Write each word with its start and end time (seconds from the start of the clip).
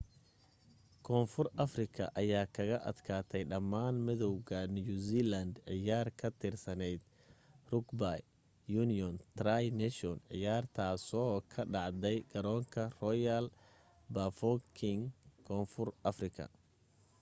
koonfur 1.07 1.47
afrika 1.63 2.03
aya 2.21 2.39
kaga 2.55 2.77
adkaatay 2.91 3.43
dhamaan 3.51 3.97
madowganew 4.07 4.87
zealand 5.07 5.53
ciyaar 5.67 6.07
ka 6.19 6.27
tirsaneyd 6.41 7.01
rugby 7.71 8.15
union 8.83 9.15
tri 9.39 9.63
nations 9.81 10.21
ciyaartaasoo 10.29 11.33
ka 11.53 11.61
dhacday 11.73 12.17
garoonka 12.31 12.83
royal 13.01 13.45
bafokeng 14.15 15.01
koonfur 15.47 15.89
afrika 16.13 16.43